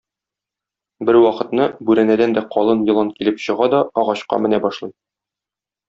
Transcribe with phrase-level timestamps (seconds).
[1.09, 4.99] Бервакытны бүрәнәдән дә калын елан килеп чыга да агачка менә башлый.